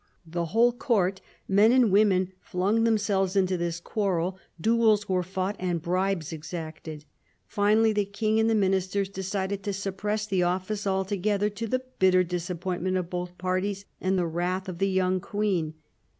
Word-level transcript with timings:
The 0.25 0.45
whole 0.45 0.71
Court, 0.73 1.21
men 1.47 1.71
and 1.71 1.91
women, 1.91 2.31
flung 2.41 2.85
themselves 2.85 3.35
into 3.35 3.55
this 3.55 3.79
quarrel; 3.79 4.35
duels 4.59 5.07
were 5.07 5.21
fought 5.21 5.55
and 5.59 5.79
bribes 5.79 6.33
exacted. 6.33 7.05
Finally, 7.45 7.93
the 7.93 8.05
King 8.05 8.39
and 8.39 8.49
the 8.49 8.55
Ministers 8.55 9.09
decided 9.09 9.61
to 9.61 9.73
suppress 9.73 10.25
the 10.25 10.41
office 10.41 10.87
altogether, 10.87 11.51
to 11.51 11.67
the 11.67 11.83
bitter 11.99 12.23
disappoint 12.23 12.81
ment 12.81 12.97
of 12.97 13.11
both 13.11 13.37
parties 13.37 13.85
and 14.01 14.17
the 14.17 14.25
wrath 14.25 14.67
of 14.67 14.79
the 14.79 14.89
young 14.89 15.19
Queen. 15.19 15.75